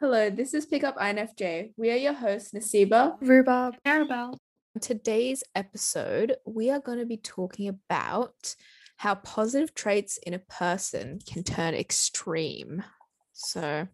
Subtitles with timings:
[0.00, 1.72] Hello, this is Pickup INFJ.
[1.76, 3.16] We are your hosts, Nasiba.
[3.20, 3.76] Rhubarb.
[3.86, 4.36] Arabelle.
[4.74, 8.54] On today's episode, we are going to be talking about
[8.98, 12.82] how positive traits in a person can turn extreme.
[13.32, 13.88] So,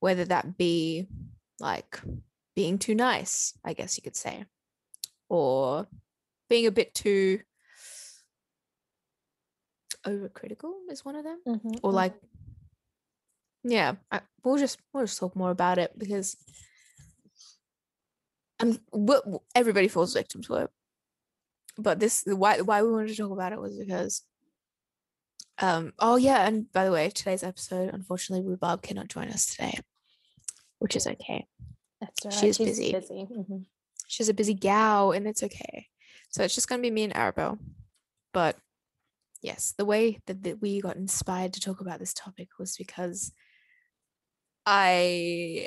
[0.00, 1.06] whether that be
[1.60, 2.00] like
[2.56, 4.44] being too nice, I guess you could say,
[5.28, 5.86] or
[6.50, 7.40] being a bit too
[10.04, 11.74] overcritical is one of them, Mm-hmm.
[11.82, 12.14] or like,
[13.64, 16.36] yeah, I, we'll just we'll just talk more about it because
[18.60, 20.70] w- w- everybody falls victim to it.
[21.76, 24.22] But this why why we wanted to talk about it was because
[25.60, 29.78] um oh yeah and by the way today's episode unfortunately Rhubarb cannot join us today
[30.78, 31.46] which is okay
[32.00, 32.66] That's all She's right.
[32.68, 32.92] busy.
[32.92, 33.64] Mhm.
[34.06, 35.86] she's a busy gal and it's okay
[36.28, 37.58] so it's just gonna be me and Arabelle
[38.32, 38.56] but
[39.42, 43.32] yes the way that, that we got inspired to talk about this topic was because
[44.70, 45.66] I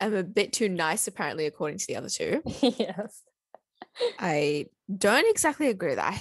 [0.00, 3.22] am a bit too nice apparently according to the other two yes.
[4.18, 6.20] I don't exactly agree with that.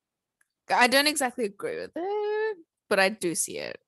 [0.74, 2.56] I don't exactly agree with it,
[2.88, 3.78] but I do see it.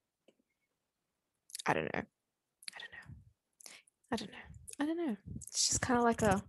[1.64, 2.03] I don't know.
[2.03, 3.17] I don't know.
[4.12, 4.37] I don't know.
[4.81, 5.17] I don't know.
[5.37, 6.42] It's just kind of like a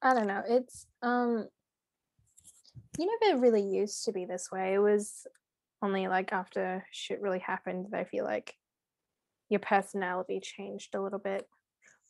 [0.00, 0.44] I don't know.
[0.48, 1.48] It's um
[2.98, 4.74] you never really used to be this way.
[4.74, 5.26] It was
[5.86, 8.54] only like after shit really happened that I feel like
[9.48, 11.46] your personality changed a little bit.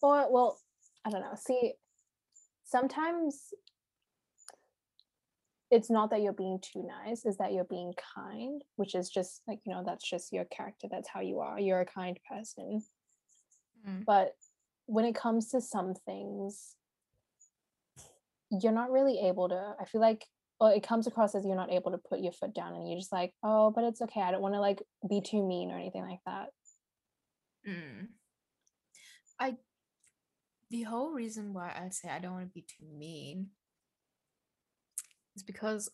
[0.02, 0.58] Or well,
[1.04, 1.36] I don't know.
[1.36, 1.74] See,
[2.64, 3.54] sometimes
[5.70, 9.42] it's not that you're being too nice, is that you're being kind, which is just
[9.48, 10.86] like, you know, that's just your character.
[10.90, 11.58] That's how you are.
[11.58, 12.82] You're a kind person.
[13.86, 14.04] Mm.
[14.04, 14.34] but
[14.86, 16.76] when it comes to some things
[18.50, 20.24] you're not really able to i feel like
[20.60, 22.98] well it comes across as you're not able to put your foot down and you're
[22.98, 25.76] just like oh but it's okay i don't want to like be too mean or
[25.76, 26.50] anything like that
[27.66, 28.08] Mm.
[29.40, 29.56] I
[30.70, 33.48] the whole reason why I say I don't want to be too mean
[35.34, 35.90] is because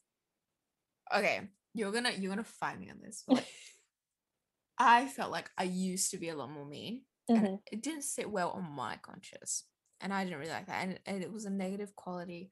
[1.14, 3.24] okay, you're gonna you're gonna find me on this.
[3.26, 3.46] like,
[4.78, 7.62] I felt like I used to be a lot more mean, and Mhm.
[7.70, 9.64] it didn't sit well on my conscience,
[10.00, 12.50] and I didn't really like that, and, and it was a negative quality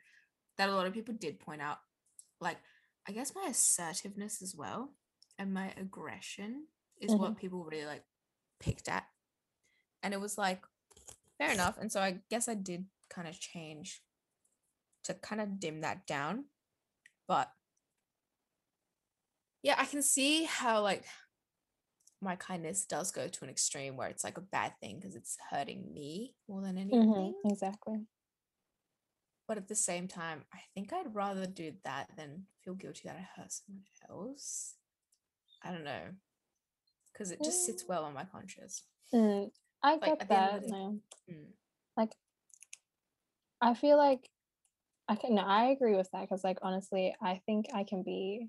[0.58, 1.78] that a lot of people did point out.
[2.40, 2.58] Like,
[3.08, 4.94] I guess my assertiveness as well,
[5.38, 6.68] and my aggression
[7.00, 8.04] is what people really like
[8.60, 9.06] picked at.
[10.02, 10.64] And it was like,
[11.38, 11.78] fair enough.
[11.78, 14.02] And so I guess I did kind of change
[15.04, 16.46] to kind of dim that down.
[17.28, 17.52] But
[19.62, 21.04] yeah, I can see how like
[22.20, 25.36] my kindness does go to an extreme where it's like a bad thing because it's
[25.50, 27.14] hurting me more than anything.
[27.16, 28.06] Mhm, exactly
[29.50, 33.16] But at the same time, I think I'd rather do that than feel guilty that
[33.16, 34.76] I hurt someone else.
[35.64, 36.02] I don't know.
[37.12, 38.84] Because it just sits well on my conscience.
[39.12, 39.50] Mm,
[39.82, 41.00] i Like, get at the end of that the day- no.
[41.28, 41.46] Mm.
[41.96, 42.12] like
[43.60, 44.30] i feel like
[45.08, 48.48] i can no i agree with that because like honestly i think i can be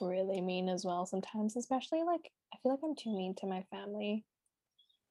[0.00, 3.62] really mean as well sometimes especially like i feel like i'm too mean to my
[3.70, 4.24] family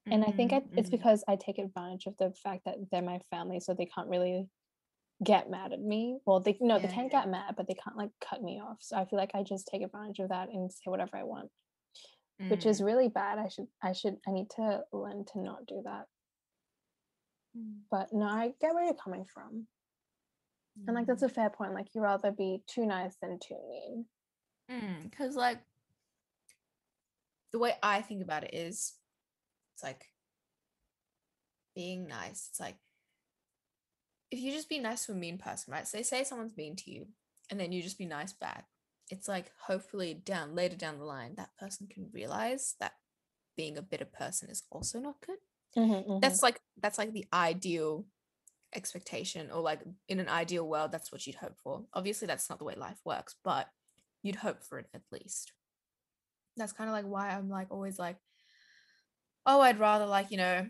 [0.08, 0.94] and i think I, Mhm, it's mhm.
[0.98, 4.50] because i take advantage of the fact that they're my family so they can't really
[5.24, 6.20] get mad at me.
[6.26, 7.22] Well they no they Yeah, can yeah.
[7.22, 8.78] get mad but they can't like cut me off.
[8.82, 11.50] So i feel like i just take advantage of that and say whatever i want
[12.48, 13.40] which is Mm, really bad.
[13.40, 16.06] I should i should i need to learn to not do that.
[17.58, 19.68] Mm, but no i get where you're coming from.
[20.88, 21.28] And like that's mm.
[21.28, 21.74] a fair point.
[21.74, 24.06] Like you rather be too nice than too mean.
[25.10, 25.60] Because like
[27.52, 28.94] the way I think about it is
[29.76, 30.06] it's like
[31.76, 32.48] being nice.
[32.50, 32.78] It's like
[34.32, 35.88] if you just be nice to a mean person, right?
[35.88, 37.10] So they say someone's mean to you
[37.50, 38.68] and then you just be nice back.
[39.10, 42.94] It's like hopefully down later down the line that person can realize that
[43.58, 45.40] being a bitter person is also not good.
[45.76, 48.08] Mhm, That's like that's like the ideal
[48.74, 51.88] expectation or like in an ideal world that's what you'd hope for.
[51.94, 53.70] Obviously that's not the way life works, but
[54.24, 55.54] you'd hope for it at least.
[56.58, 58.18] That's kind of like why I'm like always like
[59.46, 60.70] oh, I'd rather like, you know,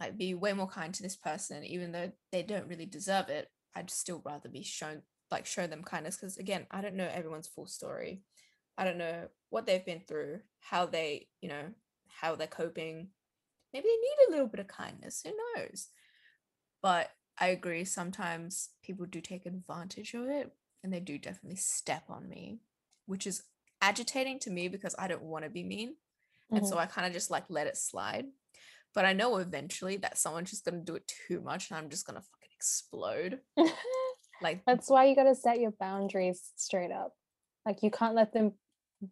[0.00, 3.48] like be way more kind to this person even though they don't really deserve it.
[3.76, 7.46] I'd still rather be shown like show them kindness because again, I don't know everyone's
[7.46, 8.22] full story.
[8.76, 11.66] I don't know what they've been through, how they, you know,
[12.08, 13.08] how they're coping.
[13.72, 15.22] Maybe they need a little bit of kindness.
[15.24, 15.88] Who knows?
[16.82, 17.84] But I agree.
[17.84, 20.52] Sometimes people do take advantage of it
[20.82, 22.60] and they do definitely step on me,
[23.06, 23.42] which is
[23.82, 25.94] agitating to me because I don't want to be mean.
[26.50, 26.82] And so mm-hmm.
[26.82, 28.26] I kind of just like let it slide.
[28.94, 31.90] But I know eventually that someone's just going to do it too much and I'm
[31.90, 33.40] just going to fucking explode.
[34.42, 37.12] Like, That's why you got to set your boundaries straight up.
[37.66, 38.52] Like you can't let them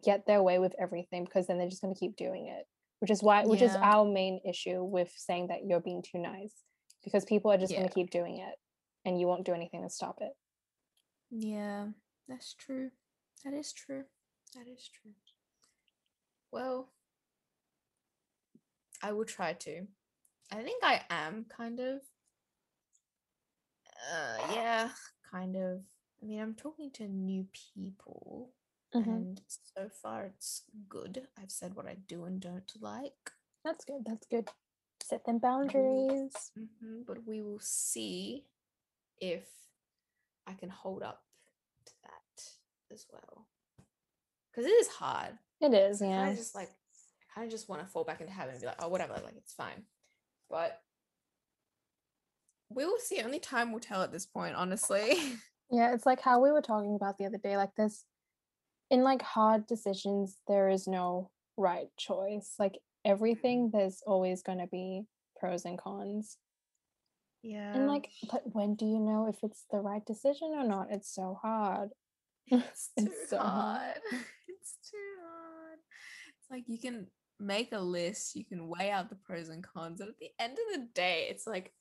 [0.03, 2.65] get their way with everything because then they're just going to keep doing it
[2.99, 6.53] which is why which is our main issue with saying that you're being too nice
[7.03, 8.55] because people are just gonna keep doing it
[9.05, 10.33] and you won't do anything to stop it
[11.31, 11.87] Yeah,
[12.27, 12.91] that's true.
[13.45, 14.03] That is true.
[14.53, 15.13] That is true.
[16.51, 16.89] Well,
[19.01, 19.87] I will try to.
[20.51, 22.01] I think I am kind of.
[24.13, 24.89] Uh, yeah,
[25.31, 25.81] kind of.
[26.21, 28.53] I mean, I'm talking to new people,
[28.93, 29.07] Mhm.
[29.07, 29.41] and
[29.75, 31.27] so far it's good.
[31.37, 33.31] I've said what I do and don't like.
[33.63, 34.47] that's good that's good
[35.03, 38.45] set them boundaries hmm but we will see
[39.19, 39.43] if
[40.47, 41.25] I can hold up
[41.85, 42.49] to that
[42.93, 43.47] as well.
[44.49, 45.37] Because it is hard.
[45.61, 46.78] it is yeah of just like, I
[47.39, 49.37] kind of just want to fall back into habit and be like, oh, whatever, like
[49.37, 49.83] it's fine.
[50.49, 50.79] But
[52.69, 53.21] we will see.
[53.21, 55.17] Only time will tell at this point, honestly.
[55.71, 57.55] Yeah, it's like how we were talking about the other day.
[57.55, 58.03] Like this,
[58.89, 62.55] in like hard decisions, there is no right choice.
[62.57, 63.71] Like everything, mm.
[63.71, 65.03] there's always going to be
[65.39, 66.37] pros and cons.
[67.43, 67.71] yeah.
[67.75, 70.87] And like, but when do you know if it's the right decision or not?
[70.89, 71.89] It's so hard.
[72.47, 73.47] it's too so hard.
[73.47, 73.97] hard.
[74.47, 75.79] It's too hard.
[76.29, 77.05] It's like you can
[77.39, 80.53] make a list, you can weigh out the pros and cons, and at the end
[80.53, 81.73] of the day, it's like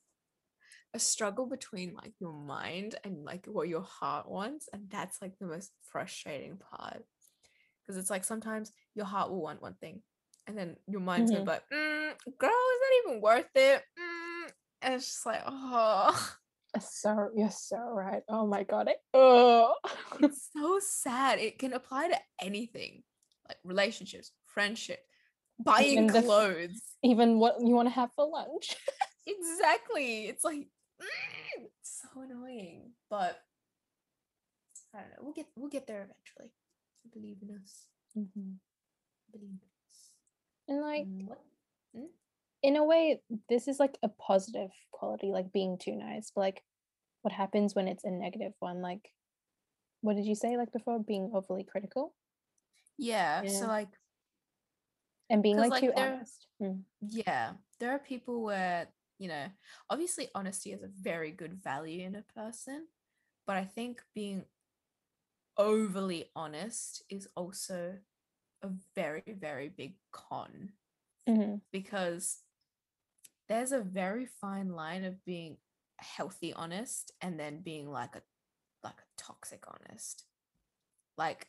[0.94, 5.38] a struggle between like your mind and like what your heart wants, and that's like
[5.38, 7.04] the most frustrating part.
[7.86, 10.02] Because it's like sometimes your heart will want one thing,
[10.46, 14.50] and then your mind's gonna be like, mm, "Girl, is that even worth it?" Mm.
[14.82, 16.34] And it's just like, oh.
[16.80, 18.22] So you're so right.
[18.28, 18.88] Oh my god.
[18.88, 19.74] It, oh.
[20.20, 21.38] it's so sad.
[21.38, 23.02] It can apply to anything,
[23.48, 25.00] like relationships, friendship,
[25.58, 26.80] buying Even the clothes.
[27.02, 28.76] Even what you want to have for lunch.
[29.26, 30.26] exactly.
[30.26, 30.68] It's like
[31.00, 33.40] mm, it's so annoying, but
[34.94, 35.16] I don't know.
[35.22, 36.52] We'll get we'll get there eventually.
[37.04, 37.86] I believe in us.
[38.16, 38.56] Mhm.
[39.32, 40.10] Believe in us.
[40.68, 41.40] And like, Mm, what?
[42.62, 46.32] in a way, this is like a positive quality, like being too nice.
[46.34, 46.64] But like,
[47.22, 48.82] what happens when it's a negative one?
[48.82, 49.12] Like,
[50.00, 50.98] what did you say like before?
[50.98, 52.14] Being overly critical
[52.96, 53.50] Yeah, Yeah.
[53.60, 53.88] So like
[55.30, 56.46] and being like, like, too there- honest.
[56.62, 56.84] Mm.
[57.00, 58.88] yeah, there are people where,
[59.18, 59.46] you know,
[59.90, 62.88] obviously honesty is a very good value in a person,
[63.46, 64.44] but I think being
[65.56, 67.98] overly honest is also
[68.62, 70.72] a very, very big con
[71.28, 71.60] Mhm.
[71.72, 72.42] because
[73.48, 75.58] there's a very fine line of being
[75.98, 78.22] healthy honest and then being like a
[78.84, 80.24] like a toxic honest.
[81.16, 81.48] Like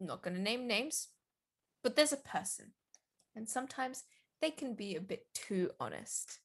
[0.00, 1.08] I'm not gonna name names,
[1.82, 2.72] but there's a person.
[3.34, 4.04] And sometimes
[4.40, 6.38] they can be a bit too honest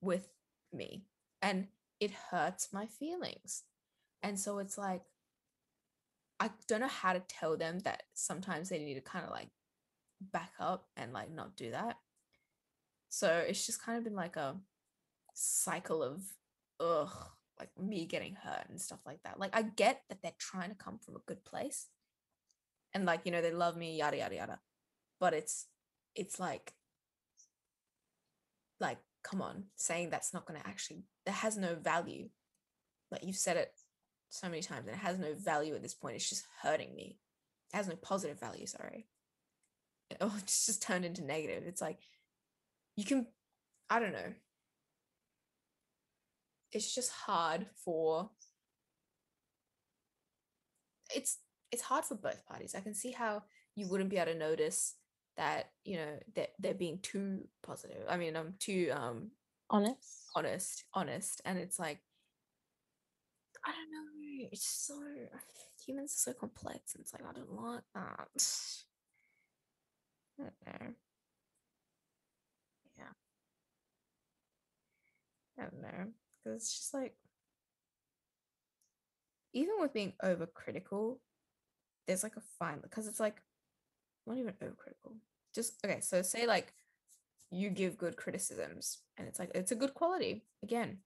[0.00, 0.28] with
[0.72, 1.04] me.
[1.42, 1.68] And
[1.98, 3.64] it hurts my feelings.
[4.22, 5.02] And so it's like
[6.40, 9.48] I don't know how to tell them that sometimes they need to kind of like
[10.20, 11.96] back up and like not do that.
[13.10, 14.56] So it's just kind of been like a
[15.34, 16.22] cycle of
[16.80, 17.12] ugh,
[17.58, 19.38] like me getting hurt and stuff like that.
[19.38, 21.88] Like I get that they're trying to come from a good place.
[22.94, 24.58] And like, you know, they love me, yada yada yada.
[25.18, 25.66] But it's
[26.14, 26.74] it's like
[28.80, 32.28] like, come on, saying that's not gonna actually that has no value.
[33.10, 33.72] Like you've said it
[34.28, 36.16] so many times and it has no value at this point.
[36.16, 37.18] It's just hurting me.
[37.72, 39.06] It has no positive value, sorry.
[40.20, 41.64] Oh, it's just turned into negative.
[41.66, 41.98] It's like
[42.96, 43.26] you can
[43.88, 44.34] I don't know.
[46.72, 48.30] It's just hard for
[51.14, 51.38] it's
[51.72, 52.74] it's hard for both parties.
[52.74, 53.42] I can see how
[53.76, 54.94] you wouldn't be able to notice
[55.36, 58.04] that, you know, that they're being too positive.
[58.08, 59.30] I mean, I'm too um
[59.72, 60.26] Honest.
[60.34, 61.40] honest, honest.
[61.44, 61.98] And it's like,
[63.64, 64.48] I don't know.
[64.50, 64.94] It's so
[65.86, 66.94] humans are so complex.
[66.94, 68.28] And it's like, I don't like that.
[70.38, 70.94] I don't know.
[72.98, 73.04] Yeah.
[75.58, 76.12] I don't know.
[76.42, 77.14] Because it's just like,
[79.52, 81.18] even with being overcritical,
[82.10, 83.40] there's like a fine, because it's like,
[84.26, 85.14] not even overcritical.
[85.54, 86.72] Just, okay, so say like
[87.50, 90.98] you give good criticisms and it's like it's a good quality again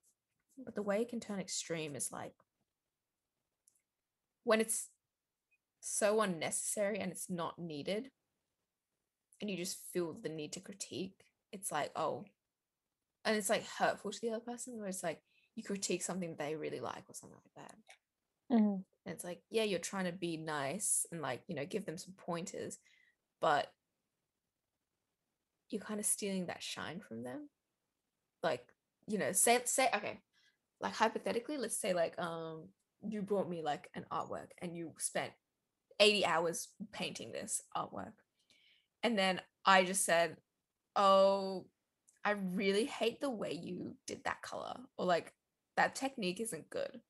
[0.59, 2.35] but the way it can turn extreme is like
[4.45, 4.89] when it's
[5.81, 8.11] so unnecessary and it's not needed
[9.41, 12.25] and you just feel the need to critique it's like oh
[13.25, 15.21] and it's like hurtful to the other person where it's like
[15.57, 17.75] you critique something they really like or something like that
[18.53, 18.85] Mhm.
[19.05, 21.99] And it's like, yeah, you're trying to be nice and like, you know, give them
[21.99, 22.79] some pointers,
[23.41, 23.71] but
[25.71, 27.49] you're kind of stealing that shine from them.
[28.43, 28.65] Like,
[29.07, 30.21] you know, say say okay,
[30.81, 32.69] like hypothetically, let's say like um
[33.07, 35.33] you brought me like an artwork and you spent
[36.01, 38.13] 80 hours painting this artwork.
[39.03, 40.37] And then I just said,
[40.97, 41.67] Oh,
[42.25, 45.33] I really hate the way you did that color, or like
[45.77, 47.01] that technique isn't good.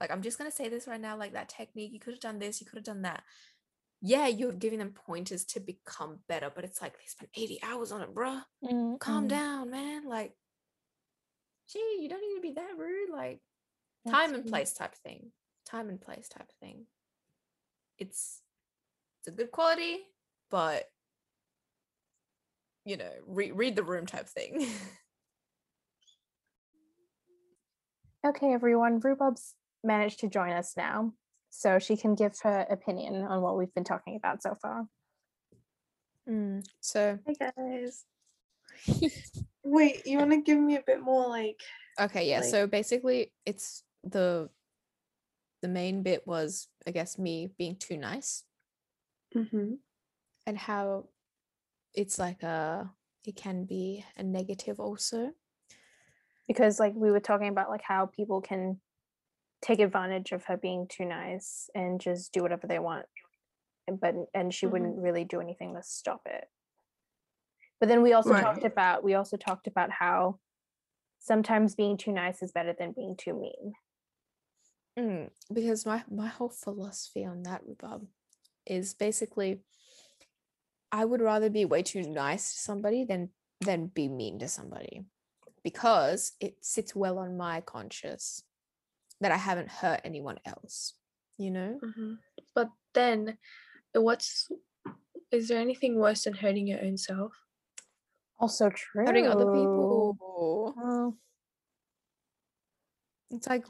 [0.00, 2.38] Like, I'm just gonna say this right now, like that technique, you could have done
[2.38, 3.22] this, you could have done that.
[4.00, 7.90] Yeah, you're giving them pointers to become better, but it's like they spent 80 hours
[7.90, 8.44] on it, bruh.
[8.64, 10.06] Mm, Calm down, man.
[10.08, 10.34] Like,
[11.72, 13.10] gee, you don't need to be that rude.
[13.10, 13.40] Like,
[14.04, 15.32] that's time and place type of thing.
[15.66, 16.86] Time and place type of thing.
[17.98, 18.40] It's
[19.20, 19.98] it's a good quality,
[20.50, 20.84] but
[22.84, 24.66] you know, re- read the room type thing.
[28.26, 28.98] Okay, everyone.
[28.98, 29.54] Rhubarb's
[29.84, 31.12] managed to join us now,
[31.50, 34.86] so she can give her opinion on what we've been talking about so far.
[36.28, 38.04] Mm, so Hey guys.
[39.64, 41.60] Wait, you want to give me a bit more like
[42.00, 42.40] okay, yeah.
[42.40, 44.50] Like- so basically, it's the
[45.62, 48.44] the main bit was, I guess, me being too nice
[49.34, 49.74] mm-hmm.
[50.46, 51.06] and how
[51.94, 52.90] it's like a
[53.24, 55.32] it can be a negative also.
[56.46, 58.80] because like we were talking about like how people can
[59.60, 63.06] take advantage of her being too nice and just do whatever they want
[64.00, 64.68] but and she Mhm.
[64.68, 66.48] wouldn't really do anything to stop it
[67.80, 68.44] but then we also Right.
[68.44, 70.38] talked about we also talked about how
[71.20, 73.74] sometimes being too nice is better than being too mean
[74.98, 78.08] Mm, because my my whole philosophy on that rhubarb
[78.66, 79.62] is basically
[80.92, 85.04] I would rather be way too nice to somebody than than be mean to somebody
[85.64, 88.44] because it sits well on my conscience
[89.20, 90.94] that I haven't hurt anyone else.
[91.38, 91.80] You know?
[91.84, 92.14] Mm-hmm.
[92.54, 93.38] But then,
[93.94, 94.48] what's
[95.30, 97.32] is there anything worse than hurting your own self?
[98.40, 100.16] also true Hurting other people.
[100.76, 101.16] Well,
[103.30, 103.64] It's like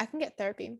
[0.00, 0.78] I can get therapy,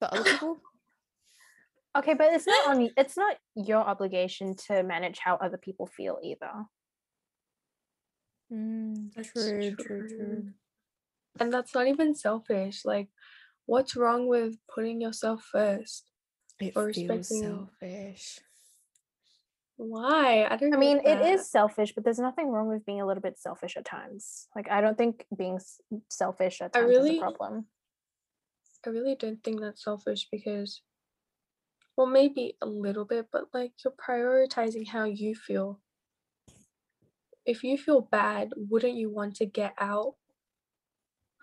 [0.00, 0.60] but other people,
[1.96, 5.86] okay but it's not on y- it's not your obligation to manage how other people
[5.86, 6.66] feel either
[8.52, 10.52] Mm, That's true, true, true.
[11.40, 12.84] And that's not even selfish.
[12.84, 13.08] Like,
[13.66, 16.04] what's wrong with putting yourself first?
[16.60, 18.40] It Or feels respecting- selfish.
[19.76, 20.44] Why?
[20.44, 20.74] I don't.
[20.74, 23.38] I mean, get it is selfish, but there's nothing wrong with being a little bit
[23.38, 24.46] selfish at times.
[24.54, 25.58] Like, I don't think being
[26.10, 27.66] selfish at times is really- a problem.
[28.86, 30.82] I really don't think that's selfish because,
[31.96, 35.80] well, maybe a little bit, but like you're prioritizing how you feel.
[37.44, 40.14] If you feel bad, wouldn't you want to get out?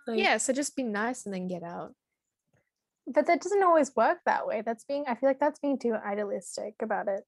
[0.08, 1.94] Like, yeah, so just be nice and then get out.
[3.06, 4.62] But that doesn't always work that way.
[4.62, 7.24] That's being, I feel like that's being too idealistic about it.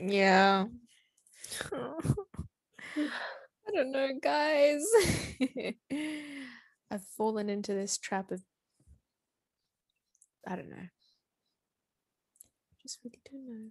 [0.00, 0.66] Yeah.
[1.72, 1.92] I
[3.74, 4.84] don't know, guys.
[6.90, 8.42] I've fallen into this trap of
[10.46, 10.88] I don't know.
[12.82, 13.68] Just really don't know.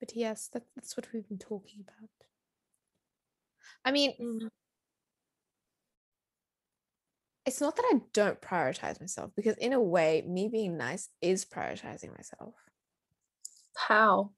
[0.00, 2.10] But yes, that, that's what we've been talking about.
[3.84, 4.48] I mean, Mm,
[7.46, 11.44] it's not that I don't prioritize myself because in a way, me being nice is
[11.44, 12.54] prioritizing myself.
[13.76, 14.30] How?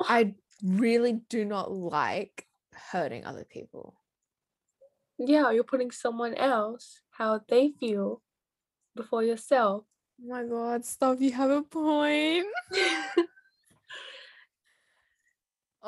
[0.00, 2.46] I really do not like
[2.90, 3.94] hurting other people.
[5.18, 8.22] Yeah, you're putting someone else, how they feel,
[8.94, 9.84] before yourself.
[10.22, 12.46] Oh my god, stop, you have a point.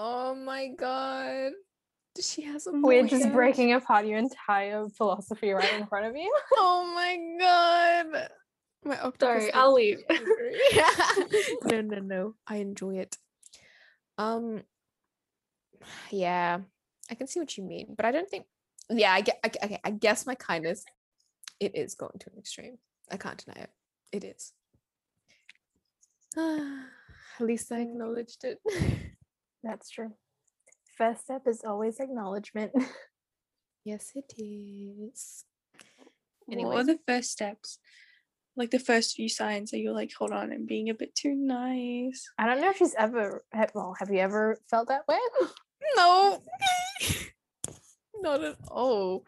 [0.01, 1.51] Oh my god.
[2.21, 6.33] She has a We're just breaking apart your entire philosophy right in front of you.
[6.55, 8.29] Oh my god.
[8.85, 9.99] My octopus Sorry, I'll leave.
[10.11, 10.57] angry.
[11.65, 12.35] no, no, no.
[12.47, 13.17] I enjoy it.
[14.17, 14.63] Um
[16.11, 16.59] yeah,
[17.11, 18.47] I can see what you mean, but I don't think
[18.91, 20.85] yeah, I get okay, I guess my kindness
[21.61, 22.79] it is going to an extreme.
[23.11, 23.71] I can't deny it.
[24.13, 24.53] It is.
[26.37, 28.59] At least I acknowledged it.
[29.63, 30.13] That's true.
[30.99, 32.73] First step is always acknowledgement.
[33.85, 35.45] yes, it is.
[36.47, 37.79] What are the first steps?
[38.57, 41.37] Like the first few signs that you're like, hold on, I'm being a bit too
[41.37, 42.29] nice.
[42.37, 45.19] I don't know if she's ever, well, have you ever felt that way?
[45.97, 46.43] No,
[48.21, 49.25] not at all.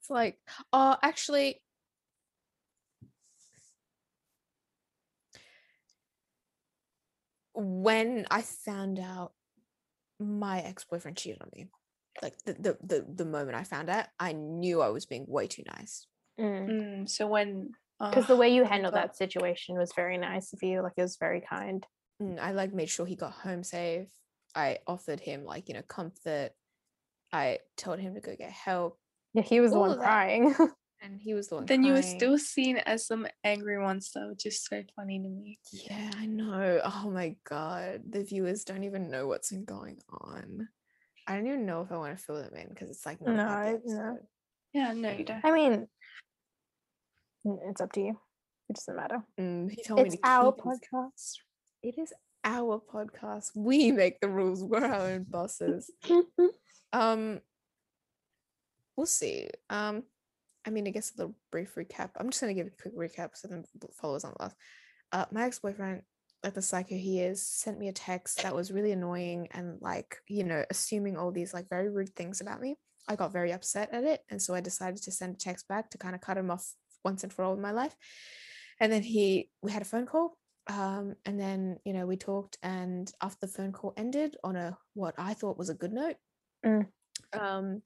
[0.00, 0.36] It's like,
[0.72, 1.62] oh, actually,
[7.54, 9.32] when I found out
[10.20, 11.68] my ex boyfriend cheated on me,
[12.22, 15.46] like the, the the the moment I found out, I knew I was being way
[15.46, 16.06] too nice.
[16.36, 20.62] Because Mm, so when Because the way you handled that situation was very nice of
[20.62, 20.82] you.
[20.82, 21.86] Like, it was very kind.
[22.22, 24.08] Mm, I like made sure he got home safe.
[24.54, 26.50] I offered him like you know comfort.
[27.32, 28.98] I told him to go get help.
[29.34, 30.54] Yeah, he was the one crying.
[31.02, 31.66] and he was the one.
[31.66, 35.58] Then you were still seen as some angry monster, which is so funny to me.
[35.72, 36.80] Yeah, I know.
[36.84, 40.68] Oh my god, the viewers don't even know what's been going on.
[41.26, 43.36] I don't even know if I want to fill them in because it's like not
[43.36, 44.18] No, I- no.
[44.72, 45.44] Yeah, no, you don't.
[45.44, 45.88] I mean,
[47.44, 48.18] it's up to you.
[48.68, 49.22] It doesn't matter.
[49.38, 51.32] Mm, he told me It's to our keep his- podcast.
[51.82, 52.12] It is
[52.44, 53.50] our podcast.
[53.54, 54.62] We make the rules.
[54.62, 55.90] We're our own bosses.
[56.92, 57.40] Um,
[58.96, 59.48] we'll see.
[59.68, 60.02] Um,
[60.66, 62.10] I mean, I guess a little brief recap.
[62.16, 64.56] I'm just gonna give a quick recap so then the followers on the last.
[65.12, 66.02] Uh, my ex-boyfriend,
[66.44, 70.18] like the psycho he is, sent me a text that was really annoying and like,
[70.28, 72.76] you know, assuming all these like very rude things about me.
[73.08, 75.90] I got very upset at it, and so I decided to send a text back
[75.90, 76.74] to kind of cut him off
[77.04, 77.96] once and for all in my life.
[78.78, 80.36] And then he, we had a phone call,
[80.68, 84.76] um, and then you know we talked, and after the phone call ended on a
[84.94, 86.16] what I thought was a good note,
[86.64, 86.86] Mm.
[87.32, 87.82] um,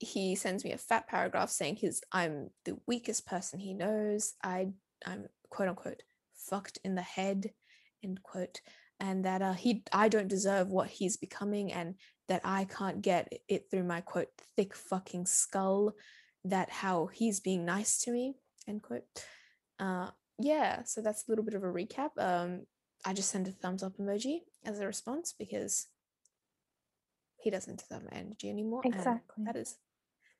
[0.00, 4.34] he sends me a fat paragraph saying his I'm the weakest person he knows.
[4.42, 4.68] I
[5.04, 6.02] I'm quote unquote
[6.34, 7.50] fucked in the head,
[8.02, 8.60] end quote,
[9.00, 11.94] and that uh, he I don't deserve what he's becoming, and
[12.28, 15.94] that I can't get it through my quote thick fucking skull.
[16.44, 18.36] That how he's being nice to me,
[18.66, 19.02] end quote.
[19.80, 22.10] Uh, yeah, so that's a little bit of a recap.
[22.16, 22.62] Um,
[23.04, 25.86] I just sent a thumbs up emoji as a response because
[27.40, 28.82] he doesn't deserve my energy anymore.
[28.84, 29.44] and Exactly.
[29.44, 29.76] that is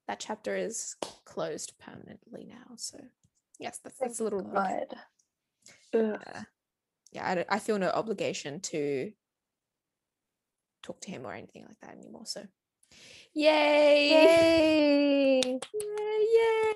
[0.08, 2.74] that chapter is closed permanently now.
[2.76, 2.98] So
[3.60, 4.40] yes, that's that's a little.
[4.40, 4.86] God.
[5.92, 6.42] Yeah,
[7.12, 9.12] yeah I, I feel no obligation to
[10.82, 12.24] talk to him or anything like that anymore.
[12.24, 12.42] So
[13.34, 14.10] yay!
[14.10, 15.40] Yay!
[15.74, 16.74] Yay!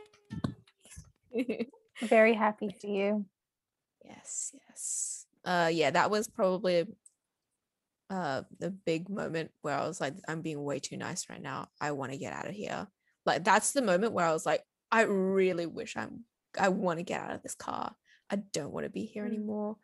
[1.49, 1.69] yay.
[2.03, 3.25] Very happy for you.
[4.05, 5.27] yes, yes.
[5.45, 6.87] Uh yeah, that was probably
[8.11, 11.69] uh the big moment where I was like, I'm being way too nice right now.
[11.81, 12.89] I want to get out of here.
[13.25, 16.25] Like that's the moment where I was like, I really wish I'm
[16.59, 17.95] I want to get out of this car.
[18.31, 19.29] I don't want to be here Mm.
[19.29, 19.77] anymore.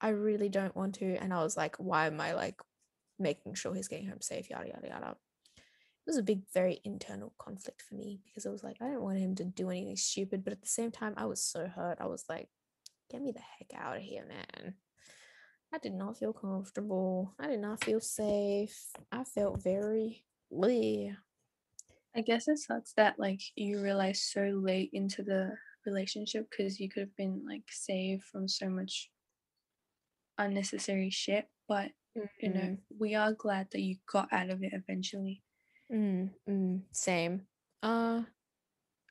[0.00, 1.16] I really don't want to.
[1.16, 2.60] And I was like, why am I like
[3.18, 4.50] making sure he's getting home safe?
[4.50, 5.16] Yada yada yada.
[5.56, 9.02] It was a big, very internal conflict for me because I was like, I don't
[9.02, 11.96] want him to do anything stupid, but at the same time, I was so hurt.
[11.98, 12.48] I was like,
[13.10, 14.74] get me the heck out of here, man.
[15.72, 17.34] I did not feel comfortable.
[17.40, 18.76] I did not feel safe.
[19.10, 21.16] I felt very bleh.
[22.16, 25.52] I guess it sucks that like you realize so late into the
[25.84, 29.10] relationship because you could have been like saved from so much
[30.38, 31.48] unnecessary shit.
[31.68, 31.90] But
[32.40, 35.42] you know, we are glad that you got out of it eventually.
[35.92, 37.42] Mm, mm, same.
[37.82, 38.22] Uh,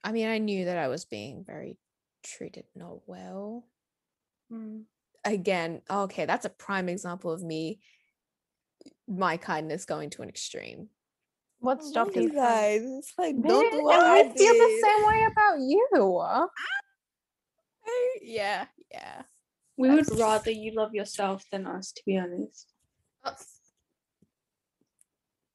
[0.04, 1.78] I mean, I knew that I was being very
[2.24, 3.66] treated not well.
[4.52, 4.84] Mm.
[5.26, 7.80] Again, okay, that's a prime example of me,
[9.08, 10.90] my kindness going to an extreme.
[11.64, 12.30] What Oh, stopped you?
[12.30, 12.82] guys?
[12.84, 16.20] It's like don't do what I we feel the same way about you.
[16.22, 16.48] Ah,
[17.86, 19.22] hey, Yeah, yeah.
[19.78, 22.68] We would rather you love yourself than us, to be honest.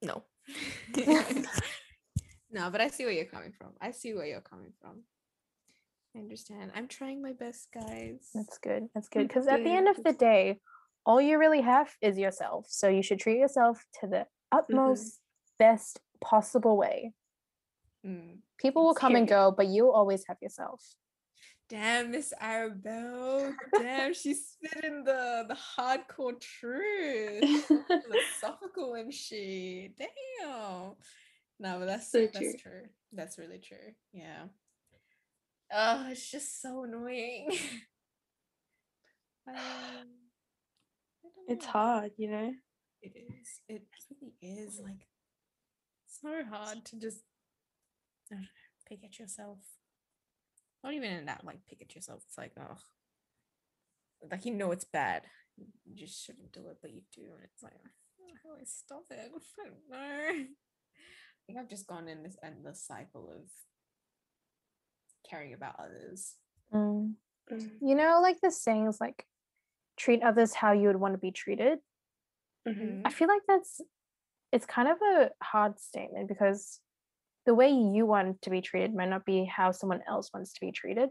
[0.01, 0.23] No.
[2.51, 3.73] no, but I see where you're coming from.
[3.79, 5.03] I see where you're coming from.
[6.15, 6.71] I understand.
[6.73, 8.31] I'm trying my best, guys.
[8.33, 8.89] That's good.
[8.95, 9.27] That's good.
[9.27, 10.59] Because at the end of the day,
[11.05, 12.65] all you really have is yourself.
[12.67, 14.57] So you should treat yourself to the mm-hmm.
[14.57, 15.19] utmost
[15.59, 17.13] best possible way.
[18.05, 18.37] Mm.
[18.57, 20.81] People will come and go, but you always have yourself.
[21.69, 23.53] Damn, Miss Arabelle.
[23.77, 27.65] Damn, she's spitting the the hardcore truth.
[27.67, 29.95] philosophical and shit.
[29.97, 30.95] Damn.
[31.59, 32.53] No, but that's So that's true.
[32.59, 32.81] true.
[33.13, 33.93] That's really true.
[34.13, 34.45] Yeah.
[35.71, 37.51] Oh, it's just so annoying.
[39.47, 40.05] Um,
[41.47, 42.51] it's hard, you know?
[43.01, 43.61] It is.
[43.67, 44.79] It really is.
[44.83, 45.18] Like, it's
[46.09, 47.19] so hard to just
[48.31, 48.37] know,
[48.87, 49.59] pick at yourself.
[50.83, 52.23] Not even in that, like, pick at yourself.
[52.25, 52.77] It's like, oh,
[54.31, 55.23] like you know it's bad.
[55.57, 58.63] You just shouldn't do it, but you do, and it's like, "Oh, how do I
[58.65, 59.31] stop it?
[59.59, 60.45] I don't know.
[60.45, 63.49] I think I've just gone in this endless cycle of
[65.29, 66.35] caring about others.
[66.73, 67.13] Mm.
[67.51, 67.69] Mm.
[67.81, 69.25] You know, like the sayings like
[69.97, 71.79] treat others how you would want to be treated.
[72.67, 73.01] Mhm.
[73.05, 73.81] I feel like that's
[74.51, 76.79] it's kind of a hard statement because
[77.45, 80.59] the way you want to be treated might not be how someone else wants to
[80.61, 81.09] be treated.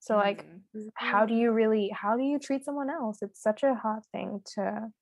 [0.00, 0.90] So like Mhm.
[0.94, 3.22] how do you really how do you treat someone else?
[3.22, 4.92] It's such a hard thing to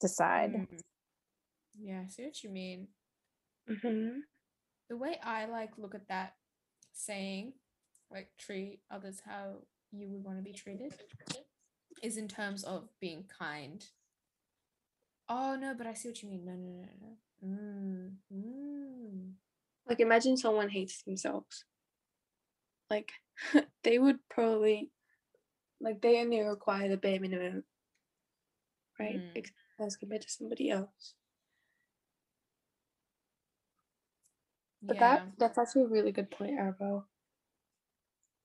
[0.00, 0.52] decide.
[0.52, 0.82] Mm.
[1.78, 2.88] Yeah, I see what you mean.
[3.68, 4.22] Mhm.
[4.88, 6.36] the way I like look at that
[6.92, 7.54] saying,
[8.10, 9.62] like treat others how
[9.92, 10.92] you would want to be treated,
[12.02, 13.88] is in terms of being kind.
[15.30, 16.44] Oh no, but I see what you mean.
[16.44, 17.48] No, no, no, no.
[17.48, 19.32] Mm, mm.
[19.88, 21.64] Like imagine someone hates themselves.
[22.90, 23.12] Like
[23.84, 24.90] they would probably
[25.80, 27.64] like they only require the bare minimum,
[28.98, 29.20] right?
[29.20, 29.36] Mm.
[29.36, 31.14] ex- As compared to somebody else.
[34.82, 37.04] But that that's actually a really good point, Arvo.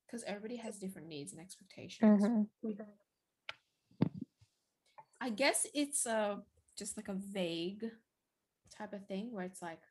[0.05, 2.21] because everybody has different needs and expectations.
[2.21, 2.47] Mhm.
[5.19, 6.37] I guess it's uh
[6.77, 7.85] just like a vague
[8.77, 9.81] type of thing where it's like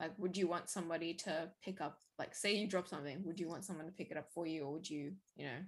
[0.00, 3.48] like would you want somebody to pick up like say you drop something would you
[3.48, 5.58] want someone to pick it up for you or would you you know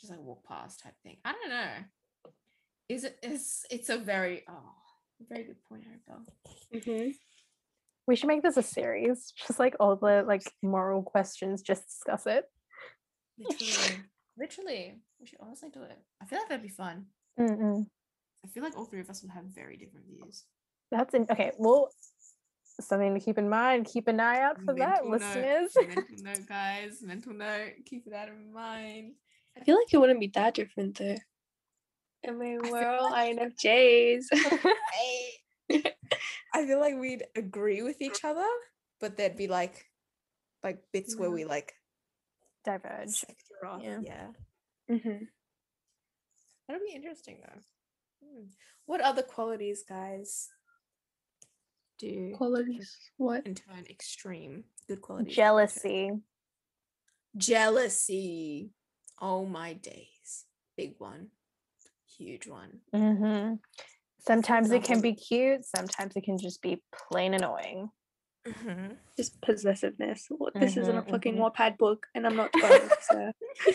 [0.00, 2.32] just like walk past type thing i don't know
[2.88, 4.72] is it is it's a very oh
[5.28, 6.24] very good point Arabelle.
[6.72, 7.10] Mm-hmm.
[8.06, 12.26] We should make this a series, just like all the like moral questions, just discuss
[12.26, 12.44] it.
[13.38, 14.00] literally
[14.38, 17.06] literally we should honestly do it i feel like that'd be fun
[17.38, 17.86] Mm-mm.
[18.44, 20.44] I feel like all three of us would have very different views
[20.90, 21.52] That's in- okay.
[21.58, 21.90] Well,
[22.80, 23.86] something to keep in mind.
[23.86, 25.72] Keep an eye out for that, note, listeners.
[25.76, 29.14] mental note guys mental note keep that in mind
[29.58, 31.16] I feel like it wouldn't be that different though.
[32.26, 34.24] I mean, we're feel all INFJs.
[36.54, 38.46] I feel like we'd agree with each other,
[39.00, 39.86] but there'd be like
[40.62, 41.74] like bits where we like
[42.64, 43.24] Diverge.
[43.64, 43.82] off.
[43.82, 44.00] Yeah.
[44.02, 44.26] Yeah.
[44.90, 45.24] mm-hmm.
[46.66, 47.60] That'll be interesting though.
[48.22, 48.44] Hmm.
[48.86, 50.48] What other qualities, guys,
[51.98, 52.96] do Qualities.
[53.16, 53.44] What?
[53.44, 54.64] can turn extreme?
[54.88, 55.28] Good qualities.
[55.28, 56.10] that can turn- Jealousy.
[57.36, 58.70] Jealousy.
[59.20, 60.44] Oh my days.
[60.76, 61.28] Big one.
[62.16, 62.80] Huge one.
[62.94, 63.54] hmm
[64.20, 65.64] Sometimes it can be cute.
[65.64, 67.88] Sometimes it can just be plain annoying.
[68.46, 68.92] Mm-hmm.
[69.16, 70.26] Just possessiveness.
[70.28, 71.40] What- This isn't a Mhm, fucking mhm.
[71.54, 72.88] Wattpad book, and I'm not going.
[73.10, 73.32] so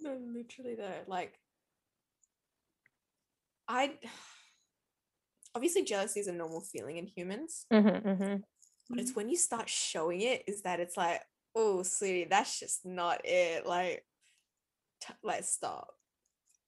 [0.00, 1.34] no, literally though, like
[3.68, 3.98] I
[5.54, 8.36] obviously jealousy is a normal feeling in humans, hmm hmm
[8.90, 11.20] but it's when you start showing it is that it's like,
[11.54, 13.66] oh, sweetie, that's just not it.
[13.66, 14.02] Like,
[15.02, 15.88] t- like stop.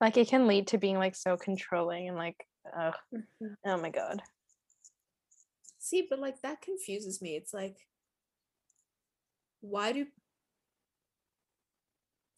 [0.03, 2.37] Like it can lead to being like so controlling and like,
[2.79, 3.55] ugh, Mhm.
[3.65, 4.23] oh my god.
[5.79, 7.37] See, but like that confuses me.
[7.37, 7.77] It's like,
[9.63, 10.07] why do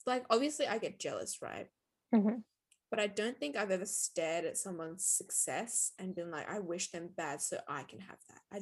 [0.06, 1.68] like obviously I get jealous, right?
[2.14, 2.44] Mhm.
[2.92, 6.90] But I don't think I've ever stared at someone's success and been like, I wish
[6.90, 8.40] them bad so I can have that.
[8.52, 8.58] I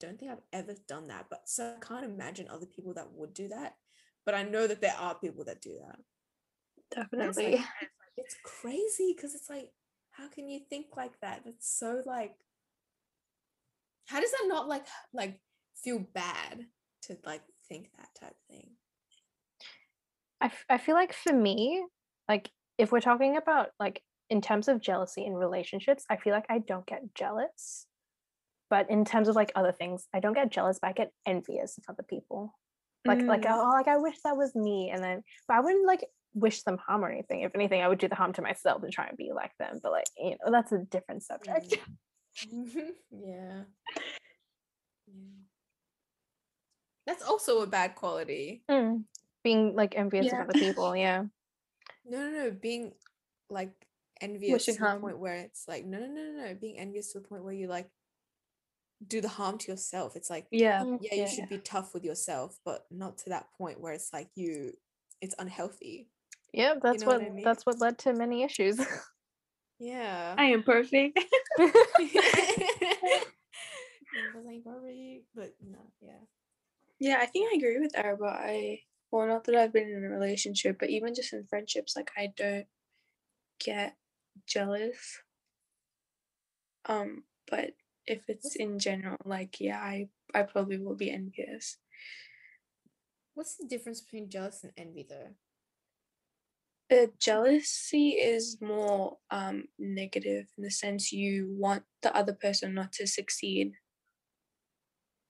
[0.00, 1.26] don't think I've ever done that.
[1.28, 3.74] But so I can't imagine other people that would do that.
[4.24, 5.98] But I know that there are people that do that.
[7.12, 7.56] And it's definitely.
[7.56, 7.66] like,
[8.16, 9.68] it's crazy because it's like,
[10.10, 11.42] how can you think like that?
[11.44, 12.34] That's so like,
[14.06, 15.38] how does that not like like
[15.84, 16.64] feel bad
[17.02, 18.70] to like think that type of thing?
[20.40, 21.84] I, f- I feel like for me,
[22.26, 26.46] like if we're talking about like in terms of jealousy in relationships, I feel like
[26.48, 27.86] I don't get jealous.
[28.68, 31.78] But in terms of like other things, I don't get jealous, but I get envious
[31.78, 32.52] of other people.
[33.04, 33.50] Like like Mm.
[33.54, 34.90] oh like I wish that was me.
[34.92, 37.42] And then but I wouldn't like wish them harm or anything.
[37.42, 39.78] If anything, I would do the harm to myself and try and be like them.
[39.82, 41.78] But like, you know, that's a different subject.
[42.52, 42.90] Mhm.
[43.10, 43.62] yeah.
[45.06, 45.14] Yeah.
[47.06, 48.62] That's also a bad quality.
[48.70, 49.04] Mm.
[49.44, 50.42] Being like envious Yeah.
[50.42, 51.24] of other people, yeah.
[52.08, 52.50] No, no, no.
[52.50, 52.92] Being
[53.50, 53.72] like
[54.20, 56.54] envious Wishing to the point where it's like, no, no, no, no, no.
[56.54, 57.88] Being envious to the point where you like
[59.06, 60.16] do the harm to yourself.
[60.16, 60.84] It's like, Yeah.
[60.84, 64.12] Mm, yeah, you should be tough with yourself, but not to that point where it's
[64.12, 64.72] like you,
[65.20, 66.08] it's unhealthy.
[66.52, 67.44] Yeah, that's know what what I mean?
[67.44, 68.80] that's what led to many issues.
[69.78, 70.34] Yeah.
[70.38, 71.18] I am perfect.
[74.34, 76.12] was like probably, but no, yeah.
[76.98, 78.24] Yeah, I think I agree with Araba.
[78.24, 82.10] I well, not that I've been in a relationship, but even just in friendships, like
[82.16, 82.66] I don't
[83.58, 83.96] get
[84.46, 85.20] jealous.
[86.88, 87.72] Um, but
[88.06, 91.78] if it's in general, like yeah, I I probably will be envious.
[93.34, 95.34] What's the difference between jealous and envy, though?
[96.88, 102.92] Uh, jealousy is more um negative in the sense you want the other person not
[102.92, 103.72] to succeed.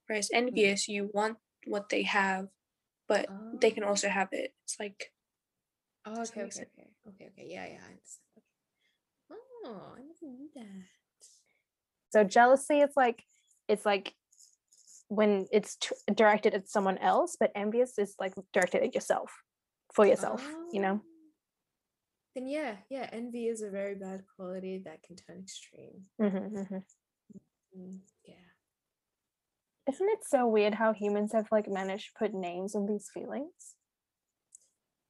[0.06, 2.48] Whereas envious, you want what they have,
[3.08, 3.28] but
[3.60, 3.88] they can Oh.
[3.88, 4.52] also have it.
[4.64, 5.12] It's like
[6.04, 6.70] Oh, okay, okay, sense?
[6.78, 7.46] okay, okay, okay.
[7.48, 8.30] Yeah, yeah, I understand.
[8.38, 9.34] Okay.
[9.66, 10.84] Oh, I never knew that.
[12.12, 13.24] so jealousy it's like
[13.68, 14.14] it's like
[15.08, 19.30] when it's t- directed at someone else but envious is like directed at yourself
[19.92, 20.40] for yourself
[20.72, 21.12] you know Oh.
[22.36, 26.04] Then yeah, yeah, envy is a very bad quality that can turn extreme.
[26.20, 26.82] Mhm, mhm.
[27.74, 28.45] Mm, yeah.
[29.88, 33.74] Isn't it so weird how humans have like managed to put names on these feelings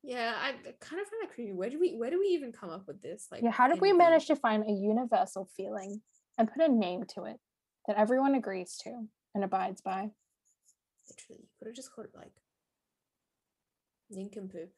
[0.02, 1.52] Yeah, I kind of find that creepy.
[1.52, 3.26] Where do we where do we even come up with this?
[3.30, 6.00] Like yeah how did we manage to find a universal feeling
[6.38, 7.38] and put a name to it
[7.86, 10.10] that everyone agrees to and abides by.
[11.08, 12.32] Literally, you could have just called it like
[14.10, 14.70] nincompoop.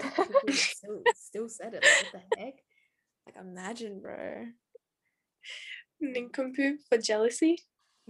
[0.50, 1.84] Still, still said it.
[1.84, 2.54] Like, what the heck?
[3.26, 4.46] Like, imagine, bro.
[6.00, 7.58] Nincompoop for jealousy.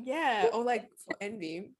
[0.04, 1.72] Yeah, or like for envy.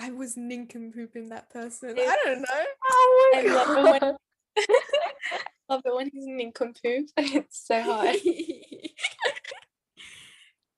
[0.00, 1.98] I was nincompooping that person.
[1.98, 2.64] It- I don't know.
[2.90, 4.16] Oh I love it when
[5.68, 7.08] love it when he's nincompoop.
[7.16, 8.16] It's so hard.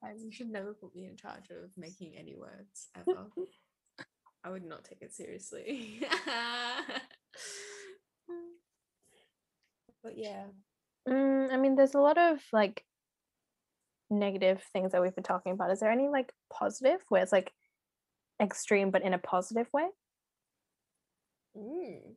[0.02, 3.26] Guys, you should never put me in charge of making any words ever.
[4.42, 6.00] I would not take it seriously.
[10.02, 10.44] but yeah.
[11.08, 12.84] Mm, I mean, there's a lot of like
[14.10, 15.70] negative things that we've been talking about.
[15.70, 17.52] Is there any like positive where it's like
[18.42, 19.86] extreme but in a positive way?
[21.56, 22.14] Mm,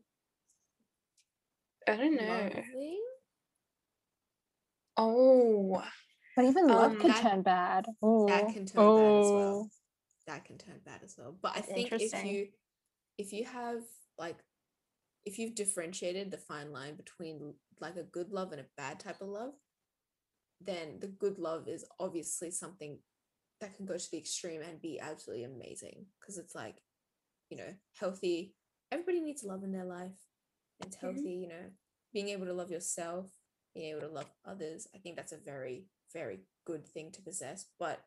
[1.87, 2.49] I don't know.
[2.55, 2.97] lovely.
[4.97, 5.83] Oh,
[6.35, 7.85] But even love Um, could that- turn bad.
[8.01, 9.69] Oh, That can turn bad as well.
[10.25, 11.33] That can turn bad as well.
[11.33, 12.51] But I think if you
[13.17, 13.83] if you have
[14.17, 14.37] like
[15.25, 19.21] if you've differentiated the fine line between like a good love and a bad type
[19.21, 19.53] of love,
[20.65, 22.99] then the good love is obviously something
[23.61, 26.75] that can go to the extreme and be absolutely amazing because it's like,
[27.49, 28.55] you know, healthy.
[28.91, 30.11] Everybody needs love in their life.
[30.85, 31.71] It's healthy, you know,
[32.13, 33.27] being able to love yourself,
[33.73, 34.87] being able to love others.
[34.93, 37.67] I think that's a very, very good thing to possess.
[37.79, 38.01] But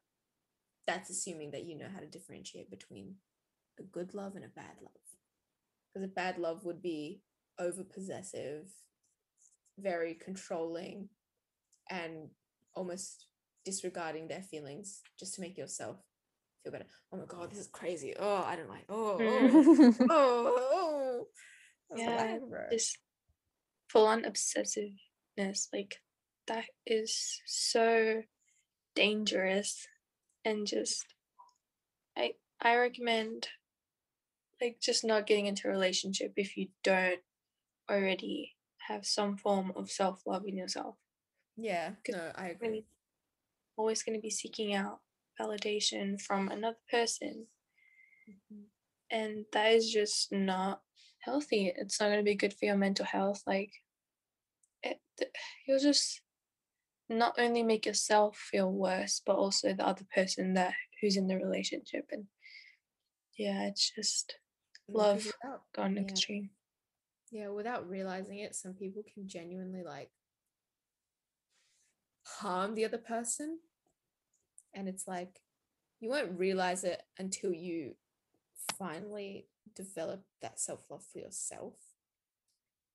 [0.86, 3.14] that's assuming that you know how to differentiate between
[3.78, 4.92] a good love and a bad love.
[5.92, 7.22] Because a bad love would be
[7.58, 8.66] over possessive,
[9.78, 11.08] very controlling,
[11.90, 12.28] and
[12.76, 13.26] almost
[13.64, 15.96] disregarding their feelings just to make yourself
[16.62, 16.86] feel better.
[17.12, 18.14] Oh my god, this is crazy.
[18.18, 18.84] Oh, I don't like.
[18.88, 20.06] Oh, oh, mm.
[20.10, 21.26] oh, oh.
[21.96, 22.60] Yeah, whack, bro.
[22.70, 22.98] just
[23.88, 25.68] full on obsessiveness.
[25.72, 25.96] Like
[26.46, 28.22] that is so
[28.94, 29.86] dangerous
[30.44, 31.04] and just
[32.16, 33.48] I I recommend
[34.60, 37.20] like just not getting into a relationship if you don't
[37.90, 38.54] already
[38.88, 40.96] have some form of self love in yourself.
[41.56, 42.84] Yeah, no, I agree.
[43.76, 45.00] Always going to be seeking out
[45.40, 47.46] validation from another person
[48.28, 48.64] Mhm.
[49.10, 50.82] and that is just not
[51.18, 53.70] healthy it's not going to be good for your mental health like
[54.82, 54.98] it,
[55.66, 56.22] you'll just
[57.10, 61.36] not only make yourself feel worse but also the other person that who's in the
[61.36, 62.26] relationship and
[63.36, 64.38] yeah it's just
[64.88, 66.02] love without- gone Yeah.
[66.02, 66.50] extreme
[67.30, 70.10] yeah without realizing it some people can genuinely like
[72.26, 73.58] harm the other person.
[74.74, 75.40] And it's like
[76.00, 77.96] you won't realize it until you
[78.78, 81.74] finally develop that self-love for yourself.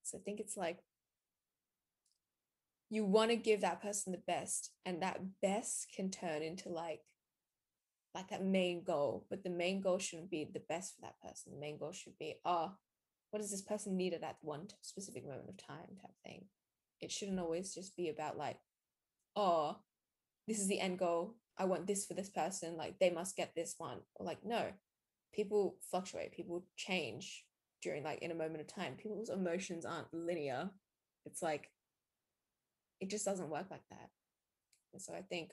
[0.03, 0.79] So i think it's like
[2.89, 7.01] you want to give that person the best and that best can turn into like
[8.13, 11.53] like that main goal but the main goal shouldn't be the best for that person.
[11.53, 12.73] The main goal should be oh
[13.29, 16.45] what does this person need at that one specific moment of time type thing.
[16.99, 18.57] It shouldn't always just be about like
[19.35, 19.77] oh
[20.47, 21.35] this is the end goal.
[21.57, 22.75] I want this for this person.
[22.75, 23.99] Like they must get this one.
[24.15, 24.65] Or like no.
[25.33, 26.33] People fluctuate.
[26.33, 27.45] People change
[27.81, 28.95] during like in a moment of time.
[28.95, 30.71] People's emotions aren't linear.
[31.25, 31.69] It's like
[32.99, 34.09] it just doesn't work like that.
[34.93, 35.51] And so i think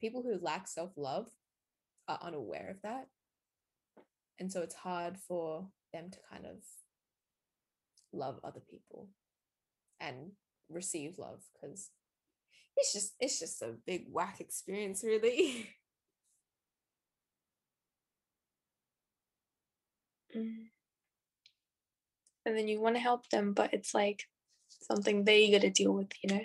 [0.00, 1.26] people who lack self-love
[2.08, 3.08] are unaware of that.
[4.38, 6.58] And so it's hard for them to kind of
[8.12, 9.08] love other people
[10.00, 10.30] and
[10.70, 11.90] receive love because
[12.78, 15.68] it's just it's just a big whack experience really.
[20.36, 20.66] Mm.
[22.44, 24.24] and then you want to help them but it's like
[24.82, 26.44] something they got to deal with you know?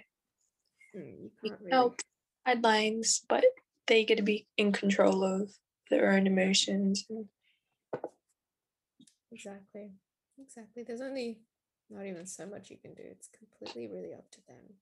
[0.96, 2.00] Mm, you can't really help
[2.48, 3.44] guidelines but
[3.88, 5.52] they get to be in control of
[5.90, 7.06] their own emotions
[9.34, 9.92] exactly.
[10.40, 10.84] Exactly.
[10.84, 11.40] There's only
[11.90, 13.04] not even so much you can do.
[13.06, 14.76] It's completely really up to them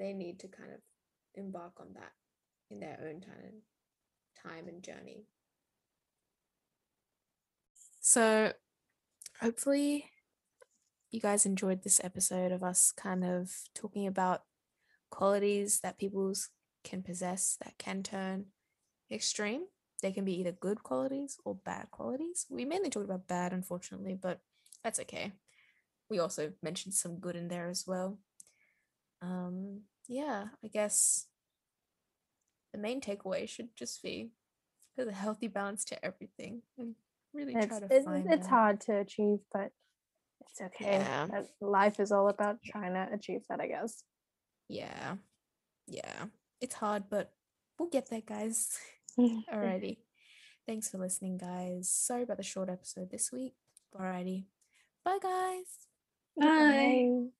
[0.00, 0.80] they need to kind of
[1.34, 2.12] embark on that
[2.70, 3.62] in their own time
[4.42, 5.24] time and journey
[8.00, 8.52] so
[9.40, 10.06] hopefully
[11.10, 14.42] you guys enjoyed this episode of us kind of talking about
[15.10, 16.50] qualities that people's
[16.82, 18.46] can possess that can turn
[19.10, 19.66] extreme
[20.00, 22.46] they can be either good qualities or bad qualities.
[22.48, 24.40] We mainly talked about bad, unfortunately, but
[24.82, 25.32] that's okay.
[26.08, 28.18] We also mentioned some good in there as well.
[29.22, 31.26] Um, yeah, I guess
[32.72, 34.30] the main takeaway should just be
[34.96, 36.94] there's a healthy balance to everything and
[37.32, 38.50] really it's try to it's, find it's that.
[38.50, 39.70] hard to achieve, but
[40.40, 40.98] it's okay.
[40.98, 41.42] Yeah.
[41.60, 44.02] Life is all about trying to achieve that, I guess.
[44.68, 45.16] Yeah,
[45.86, 46.24] yeah,
[46.60, 47.32] it's hard, but
[47.78, 48.76] we'll get there, guys.
[49.18, 49.98] Alrighty.
[50.66, 51.88] Thanks for listening, guys.
[51.88, 53.54] Sorry about the short episode this week.
[53.96, 54.44] Alrighty.
[55.04, 55.86] Bye, guys.
[56.36, 57.30] Bye.